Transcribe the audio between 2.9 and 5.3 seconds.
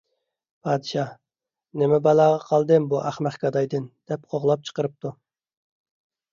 بۇ ئەخمەق گادايدىن» دەپ قوغلاپ چىقىرىپتۇ.